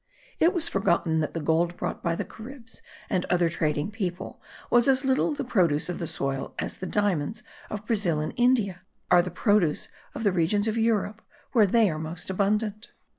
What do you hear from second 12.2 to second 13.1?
abundant.